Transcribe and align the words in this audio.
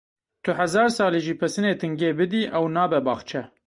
Tu 0.43 0.51
hezar 0.59 0.87
salî 0.97 1.19
jî 1.25 1.33
pesinê 1.41 1.73
tingê 1.81 2.11
bidî, 2.19 2.43
ew 2.57 2.65
nabe 2.77 2.99
baxçe. 3.07 3.41